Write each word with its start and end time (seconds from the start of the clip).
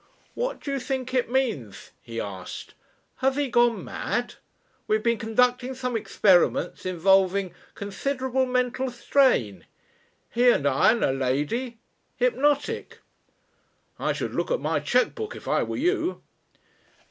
"What 0.33 0.59
do 0.61 0.71
you 0.71 0.79
think 0.79 1.13
it 1.13 1.29
means?" 1.29 1.91
he 2.01 2.19
asked. 2.19 2.73
"Has 3.17 3.35
he 3.35 3.49
gone 3.49 3.85
mad? 3.85 4.33
We 4.87 4.95
have 4.95 5.03
been 5.03 5.19
conducting 5.19 5.75
some 5.75 5.95
experiments 5.95 6.87
involving 6.87 7.53
considerable 7.75 8.47
mental 8.47 8.89
strain. 8.89 9.63
He 10.31 10.49
and 10.49 10.67
I 10.67 10.93
and 10.93 11.03
a 11.03 11.13
lady. 11.13 11.77
Hypnotic" 12.17 12.97
"I 13.99 14.11
should 14.11 14.33
look 14.33 14.49
at 14.49 14.59
my 14.59 14.79
cheque 14.79 15.13
book 15.13 15.35
if 15.35 15.47
I 15.47 15.61
were 15.61 15.77
you." 15.77 16.23